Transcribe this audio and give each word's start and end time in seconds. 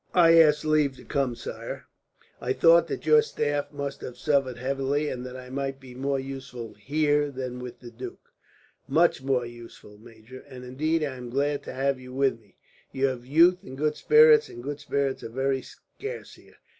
"I 0.15 0.39
asked 0.39 0.65
leave 0.65 0.95
to 0.95 1.05
come, 1.05 1.35
sire. 1.35 1.85
I 2.41 2.53
thought 2.53 2.87
that 2.87 3.05
your 3.05 3.21
staff 3.21 3.71
must 3.71 4.01
have 4.01 4.17
suffered 4.17 4.57
heavily, 4.57 5.09
and 5.09 5.23
that 5.27 5.37
I 5.37 5.51
might 5.51 5.79
be 5.79 5.93
more 5.93 6.19
useful 6.19 6.73
here 6.73 7.29
than 7.29 7.59
with 7.59 7.81
the 7.81 7.91
duke." 7.91 8.31
"Much 8.87 9.21
more 9.21 9.45
useful, 9.45 9.99
major; 9.99 10.39
and 10.47 10.65
indeed, 10.65 11.03
I 11.03 11.17
am 11.17 11.29
glad 11.29 11.61
to 11.65 11.73
have 11.73 11.99
you 11.99 12.15
with 12.15 12.39
me. 12.39 12.57
You 12.91 13.05
have 13.09 13.27
youth 13.27 13.61
and 13.61 13.77
good 13.77 13.95
spirits, 13.95 14.49
and 14.49 14.63
good 14.63 14.79
spirits 14.79 15.21
are 15.23 15.29
very 15.29 15.61
scarce 15.61 16.33
here. 16.33 16.55